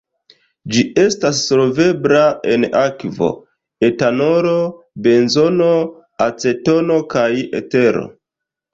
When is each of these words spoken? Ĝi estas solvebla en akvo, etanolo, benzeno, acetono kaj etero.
Ĝi 0.75 0.85
estas 1.01 1.41
solvebla 1.49 2.23
en 2.55 2.65
akvo, 2.81 3.29
etanolo, 3.91 4.57
benzeno, 5.07 5.71
acetono 6.31 7.01
kaj 7.17 7.33
etero. 7.65 8.09